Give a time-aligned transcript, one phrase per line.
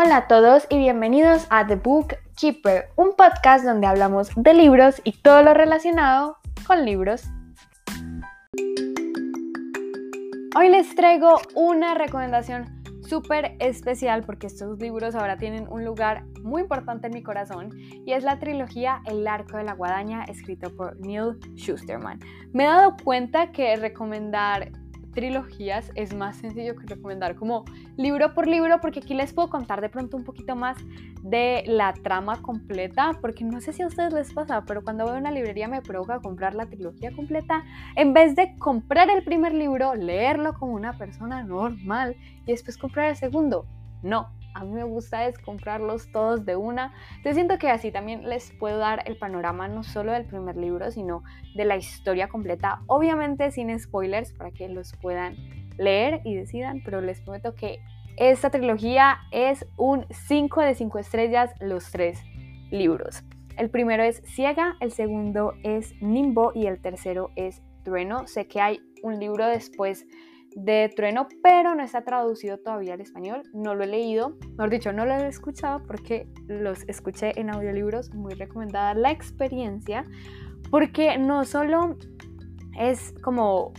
[0.00, 5.00] Hola a todos y bienvenidos a The Book Keeper, un podcast donde hablamos de libros
[5.02, 6.36] y todo lo relacionado
[6.68, 7.24] con libros.
[10.56, 16.62] Hoy les traigo una recomendación súper especial porque estos libros ahora tienen un lugar muy
[16.62, 17.70] importante en mi corazón
[18.06, 22.20] y es la trilogía El arco de la guadaña escrito por Neil Schusterman.
[22.52, 24.70] Me he dado cuenta que recomendar
[25.18, 27.64] trilogías es más sencillo que recomendar como
[27.96, 30.76] libro por libro porque aquí les puedo contar de pronto un poquito más
[31.22, 35.16] de la trama completa porque no sé si a ustedes les pasa pero cuando voy
[35.16, 37.64] a una librería me provoca comprar la trilogía completa.
[37.96, 42.14] En vez de comprar el primer libro leerlo como una persona normal
[42.46, 43.66] y después comprar el segundo
[44.02, 46.92] no a mí me gusta es comprarlos todos de una.
[47.22, 50.90] Te siento que así también les puedo dar el panorama no solo del primer libro,
[50.90, 51.22] sino
[51.54, 55.36] de la historia completa, obviamente sin spoilers para que los puedan
[55.78, 57.80] leer y decidan, pero les prometo que
[58.16, 62.22] esta trilogía es un 5 de 5 estrellas los tres
[62.70, 63.22] libros.
[63.56, 68.26] El primero es Ciega, el segundo es Nimbo y el tercero es Trueno.
[68.26, 70.06] Sé que hay un libro después
[70.58, 73.42] de Trueno, pero no está traducido todavía al español.
[73.52, 78.12] No lo he leído, mejor dicho, no lo he escuchado porque los escuché en audiolibros.
[78.12, 80.04] Muy recomendada la experiencia,
[80.70, 81.96] porque no solo
[82.78, 83.72] es como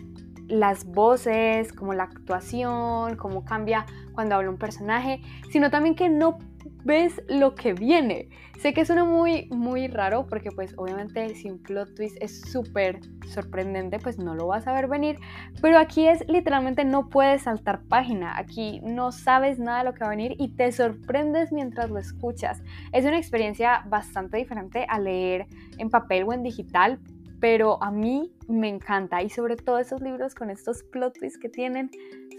[0.48, 5.22] las voces, como la actuación, cómo cambia cuando habla un personaje,
[5.52, 6.40] sino también que no
[6.84, 8.30] ves lo que viene.
[8.60, 13.00] Sé que suena muy, muy raro porque pues obviamente si un plot twist es súper
[13.28, 15.18] sorprendente, pues no lo vas a ver venir,
[15.62, 20.02] pero aquí es literalmente no puedes saltar página, aquí no sabes nada de lo que
[20.02, 22.62] va a venir y te sorprendes mientras lo escuchas.
[22.92, 27.00] Es una experiencia bastante diferente a leer en papel o en digital,
[27.40, 31.48] pero a mí me encanta y sobre todo esos libros con estos plot twists que
[31.48, 31.90] tienen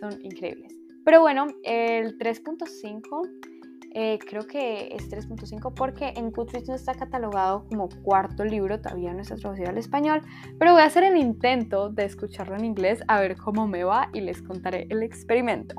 [0.01, 0.77] son increíbles.
[1.05, 3.60] Pero bueno, el 3.5
[3.93, 9.13] eh, creo que es 3.5 porque en Goodreads no está catalogado como cuarto libro, todavía
[9.13, 10.23] no está traducido al español,
[10.59, 14.09] pero voy a hacer el intento de escucharlo en inglés a ver cómo me va
[14.13, 15.75] y les contaré el experimento.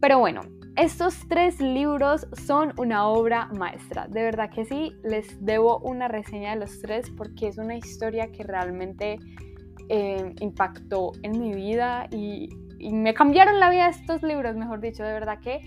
[0.00, 0.42] Pero bueno,
[0.76, 6.50] estos tres libros son una obra maestra, de verdad que sí, les debo una reseña
[6.50, 9.18] de los tres porque es una historia que realmente
[9.88, 15.02] eh, impactó en mi vida y, y me cambiaron la vida estos libros, mejor dicho,
[15.02, 15.60] de verdad que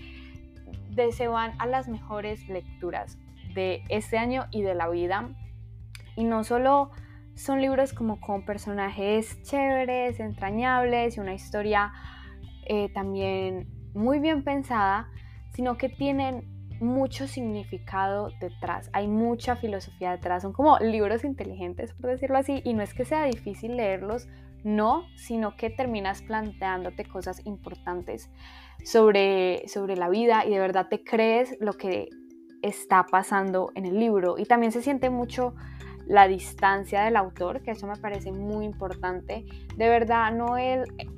[0.90, 3.18] de se van a las mejores lecturas
[3.54, 5.30] de este año y de la vida.
[6.16, 6.90] Y no solo
[7.34, 11.92] son libros como con personajes chéveres, entrañables y una historia
[12.66, 15.08] eh, también muy bien pensada,
[15.52, 16.44] sino que tienen
[16.80, 22.72] mucho significado detrás, hay mucha filosofía detrás, son como libros inteligentes, por decirlo así, y
[22.72, 24.28] no es que sea difícil leerlos,
[24.64, 28.30] no, sino que terminas planteándote cosas importantes
[28.84, 32.08] sobre, sobre la vida y de verdad te crees lo que
[32.62, 34.38] está pasando en el libro.
[34.38, 35.54] Y también se siente mucho
[36.06, 39.44] la distancia del autor, que eso me parece muy importante.
[39.76, 40.56] De verdad, no,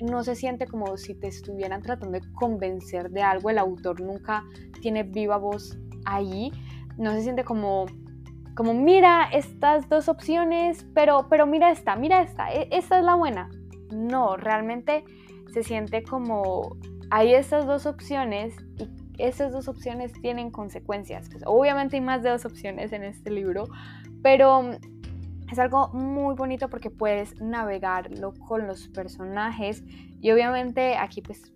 [0.03, 3.49] no se siente como si te estuvieran tratando de convencer de algo.
[3.49, 4.45] El autor nunca
[4.81, 6.53] tiene viva voz ahí.
[6.99, 7.87] No se siente como,
[8.55, 13.15] como mira estas dos opciones, pero, pero mira esta, mira esta, e, esta es la
[13.15, 13.51] buena.
[13.93, 15.05] No, realmente
[15.53, 16.77] se siente como
[17.11, 21.29] hay estas dos opciones y esas dos opciones tienen consecuencias.
[21.31, 23.67] Pues, obviamente hay más de dos opciones en este libro,
[24.23, 24.71] pero
[25.51, 29.85] es algo muy bonito porque puedes navegarlo con los personajes
[30.21, 31.53] y obviamente aquí pues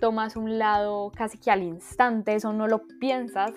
[0.00, 3.52] tomas un lado casi que al instante, eso no lo piensas,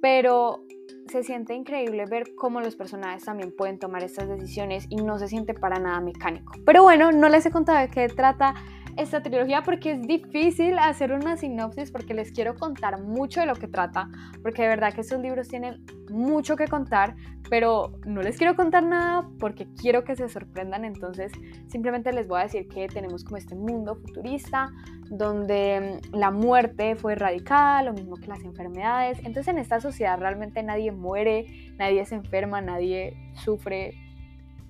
[0.00, 0.64] pero
[1.12, 5.28] se siente increíble ver cómo los personajes también pueden tomar estas decisiones y no se
[5.28, 6.54] siente para nada mecánico.
[6.64, 8.54] Pero bueno, no les he contado de qué trata
[8.96, 13.54] esta trilogía porque es difícil hacer una sinopsis porque les quiero contar mucho de lo
[13.54, 14.08] que trata,
[14.42, 17.16] porque de verdad que estos libros tienen mucho que contar,
[17.48, 21.32] pero no les quiero contar nada porque quiero que se sorprendan, entonces
[21.68, 24.70] simplemente les voy a decir que tenemos como este mundo futurista
[25.08, 30.18] donde mm, la muerte fue erradicada, lo mismo que las enfermedades, entonces en esta sociedad
[30.18, 31.46] realmente nadie muere,
[31.78, 33.94] nadie se enferma, nadie sufre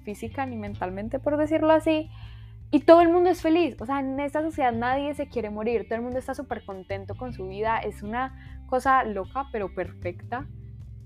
[0.02, 2.10] física ni mentalmente, por decirlo así.
[2.74, 3.76] Y todo el mundo es feliz.
[3.82, 5.84] O sea, en esta sociedad nadie se quiere morir.
[5.84, 7.76] Todo el mundo está súper contento con su vida.
[7.78, 8.34] Es una
[8.66, 10.46] cosa loca, pero perfecta.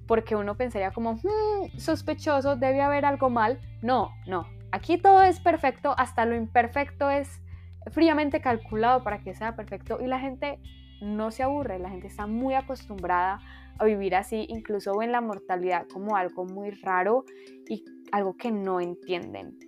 [0.06, 3.58] Porque uno pensaría como, hmm, sospechoso, debe haber algo mal.
[3.82, 4.46] No, no.
[4.70, 5.92] Aquí todo es perfecto.
[5.98, 7.42] Hasta lo imperfecto es
[7.90, 9.98] fríamente calculado para que sea perfecto.
[10.00, 10.60] Y la gente
[11.02, 11.80] no se aburre.
[11.80, 13.40] La gente está muy acostumbrada
[13.80, 14.46] a vivir así.
[14.50, 17.24] Incluso ven la mortalidad como algo muy raro
[17.68, 19.58] y algo que no entienden.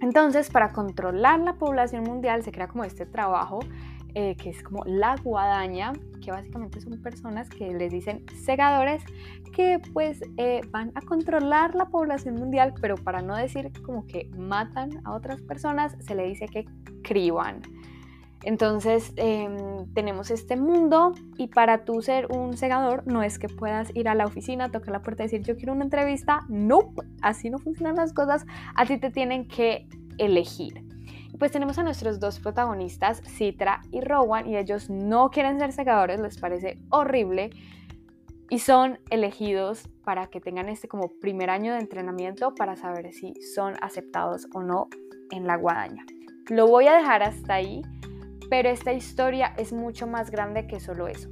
[0.00, 3.60] Entonces, para controlar la población mundial se crea como este trabajo
[4.14, 5.92] eh, que es como la guadaña,
[6.24, 9.02] que básicamente son personas que les dicen segadores
[9.52, 14.30] que pues eh, van a controlar la población mundial, pero para no decir como que
[14.36, 16.64] matan a otras personas, se le dice que
[17.02, 17.60] criban.
[18.48, 23.94] Entonces em, tenemos este mundo y para tú ser un segador no es que puedas
[23.94, 26.46] ir a la oficina, tocar la puerta y decir yo quiero una entrevista.
[26.48, 28.46] No, así no funcionan las cosas.
[28.74, 29.86] A ti te tienen que
[30.16, 30.82] elegir.
[31.38, 36.18] Pues tenemos a nuestros dos protagonistas, Citra y Rowan, y ellos no quieren ser segadores,
[36.18, 37.50] les parece horrible
[38.48, 43.34] y son elegidos para que tengan este como primer año de entrenamiento para saber si
[43.54, 44.88] son aceptados o no
[45.32, 46.06] en la guadaña.
[46.48, 47.82] Lo voy a dejar hasta ahí
[48.50, 51.28] pero esta historia es mucho más grande que solo eso.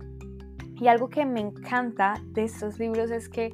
[0.78, 3.50] Y algo que me encanta de estos libros es que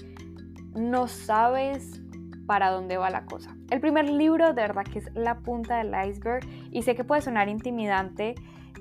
[0.75, 2.03] no sabes
[2.47, 3.57] para dónde va la cosa.
[3.71, 7.23] El primer libro de verdad que es la punta del iceberg y sé que puede
[7.23, 8.35] sonar intimidante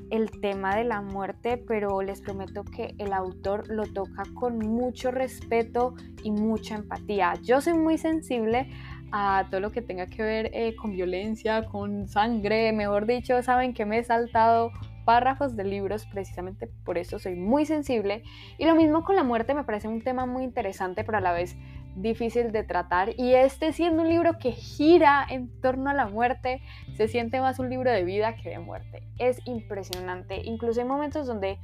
[0.10, 5.10] el tema de la muerte, pero les prometo que el autor lo toca con mucho
[5.10, 7.34] respeto y mucha empatía.
[7.42, 8.70] Yo soy muy sensible
[9.12, 13.74] a todo lo que tenga que ver eh, con violencia, con sangre, mejor dicho, saben
[13.74, 14.72] que me he saltado
[15.06, 18.24] párrafos de libros precisamente por eso soy muy sensible.
[18.58, 21.34] Y lo mismo con la muerte me parece un tema muy interesante pero a la
[21.34, 21.58] vez
[21.96, 23.14] difícil de tratar.
[23.18, 26.62] Y este siendo un libro que gira en torno a la muerte
[26.96, 29.04] se siente más un libro de vida que de muerte.
[29.18, 30.42] Es impresionante.
[30.44, 31.60] Incluso hay momentos donde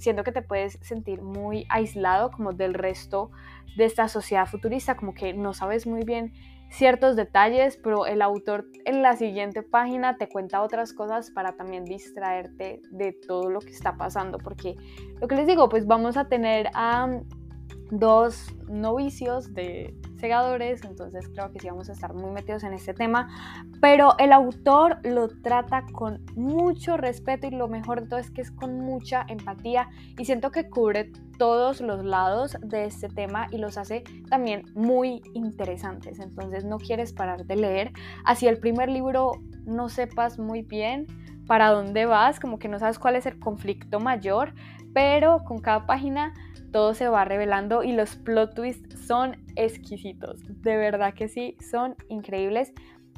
[0.00, 3.30] siento que te puedes sentir muy aislado como del resto
[3.76, 6.32] de esta sociedad futurista como que no sabes muy bien
[6.70, 11.84] ciertos detalles, pero el autor en la siguiente página te cuenta otras cosas para también
[11.84, 14.76] distraerte de todo lo que está pasando, porque
[15.20, 17.08] lo que les digo, pues vamos a tener a
[17.90, 22.94] dos novicios de segadores, entonces creo que sí vamos a estar muy metidos en este
[22.94, 23.28] tema,
[23.80, 28.42] pero el autor lo trata con mucho respeto y lo mejor de todo es que
[28.42, 29.88] es con mucha empatía
[30.18, 35.22] y siento que cubre todos los lados de este tema y los hace también muy
[35.34, 37.92] interesantes, entonces no quieres parar de leer,
[38.24, 39.32] así el primer libro
[39.64, 41.06] no sepas muy bien
[41.46, 44.54] para dónde vas, como que no sabes cuál es el conflicto mayor,
[44.92, 46.32] pero con cada página
[46.72, 50.40] todo se va revelando y los plot twists son exquisitos.
[50.62, 52.72] De verdad que sí, son increíbles.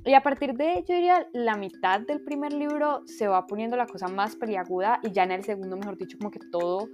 [0.04, 3.86] Y a partir de, yo diría, la mitad del primer libro se va poniendo la
[3.86, 6.88] cosa más peliaguda y ya en el segundo, mejor dicho, como que todo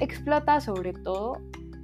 [0.00, 1.38] explota, sobre todo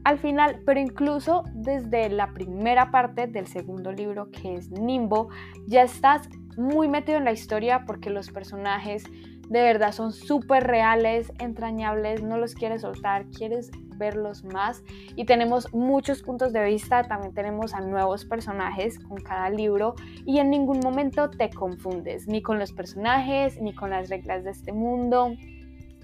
[0.05, 5.29] al final, pero incluso desde la primera parte del segundo libro, que es Nimbo,
[5.67, 6.29] ya estás
[6.59, 9.05] muy metido en la historia porque los personajes
[9.49, 14.83] de verdad son súper reales, entrañables, no los quieres soltar, quieres verlos más.
[15.17, 19.95] Y tenemos muchos puntos de vista, también tenemos a nuevos personajes con cada libro
[20.27, 24.51] y en ningún momento te confundes, ni con los personajes, ni con las reglas de
[24.51, 25.33] este mundo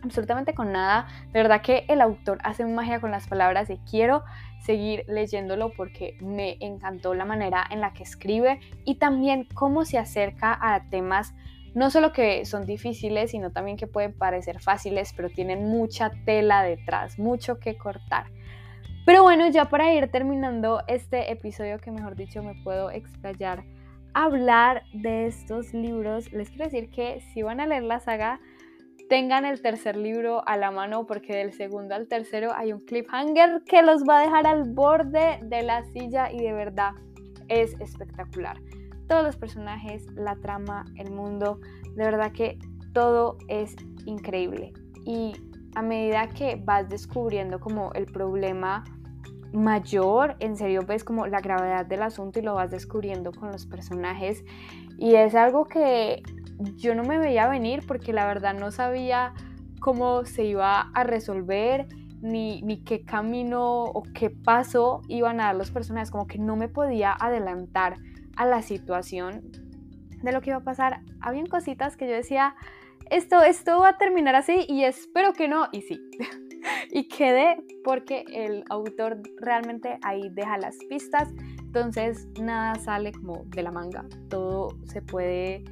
[0.05, 1.09] absolutamente con nada.
[1.33, 4.23] De verdad que el autor hace magia con las palabras y quiero
[4.65, 9.99] seguir leyéndolo porque me encantó la manera en la que escribe y también cómo se
[9.99, 11.35] acerca a temas
[11.75, 16.63] no solo que son difíciles, sino también que pueden parecer fáciles, pero tienen mucha tela
[16.63, 18.27] detrás, mucho que cortar.
[19.05, 23.65] Pero bueno, ya para ir terminando este episodio, que mejor dicho me puedo explayar,
[24.15, 28.41] hablar de estos libros, les quiero decir que si van a leer la saga,
[29.09, 33.63] tengan el tercer libro a la mano porque del segundo al tercero hay un cliffhanger
[33.65, 36.93] que los va a dejar al borde de la silla y de verdad
[37.49, 38.59] es espectacular
[39.07, 41.61] todos los personajes, la trama, el mundo,
[41.95, 42.59] de verdad que
[42.93, 43.75] todo es
[44.07, 44.73] increíble.
[45.05, 45.35] Y
[45.75, 48.85] a medida que vas descubriendo como el problema
[49.53, 53.67] mayor, en serio ves como la gravedad del asunto y lo vas descubriendo con los
[53.67, 54.45] personajes.
[54.99, 56.23] Y es algo que
[56.77, 59.35] yo no me veía venir porque la verdad no sabía
[59.81, 61.87] cómo se iba a resolver.
[62.21, 66.57] Ni, ni qué camino o qué paso iban a dar los personajes, como que no
[66.57, 67.97] me podía adelantar
[68.35, 69.43] a la situación
[70.25, 72.55] de lo que iba a pasar, habían cositas que yo decía,
[73.11, 76.01] esto, esto va a terminar así y espero que no, y sí.
[76.91, 83.63] y quedé porque el autor realmente ahí deja las pistas, entonces nada sale como de
[83.63, 85.65] la manga, todo se puede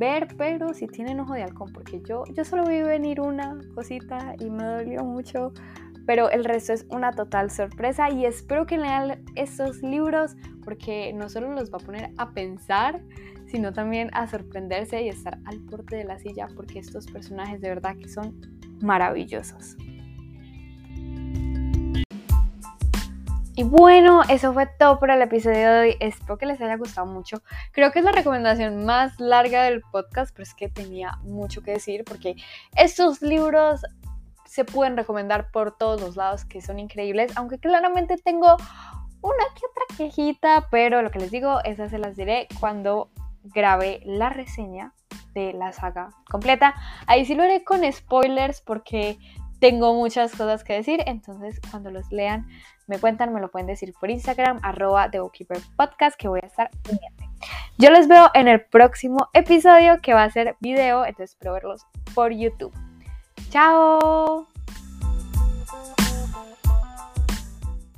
[0.00, 4.34] ver, pero si tienen ojo de halcón, porque yo, yo solo vi venir una cosita
[4.40, 5.52] y me dolió mucho,
[6.06, 11.28] pero el resto es una total sorpresa y espero que lean estos libros porque no
[11.28, 13.02] solo los va a poner a pensar,
[13.46, 17.68] sino también a sorprenderse y estar al borde de la silla porque estos personajes de
[17.68, 18.40] verdad que son
[18.80, 19.76] maravillosos.
[23.60, 25.96] Y bueno, eso fue todo por el episodio de hoy.
[26.00, 27.42] Espero que les haya gustado mucho.
[27.72, 31.72] Creo que es la recomendación más larga del podcast, pero es que tenía mucho que
[31.72, 32.36] decir porque
[32.74, 33.82] estos libros
[34.46, 38.56] se pueden recomendar por todos los lados que son increíbles, aunque claramente tengo
[39.20, 43.10] una que otra quejita, pero lo que les digo, esas se las diré cuando
[43.42, 44.94] grabe la reseña
[45.34, 46.74] de la saga completa.
[47.06, 49.18] Ahí sí lo haré con spoilers porque
[49.60, 52.48] tengo muchas cosas que decir, entonces cuando los lean
[52.86, 55.20] me cuentan, me lo pueden decir por Instagram, arroba The
[55.76, 57.28] Podcast, que voy a estar pendiente.
[57.78, 61.86] Yo les veo en el próximo episodio que va a ser video, entonces espero verlos
[62.14, 62.74] por YouTube.
[63.50, 64.49] ¡Chao!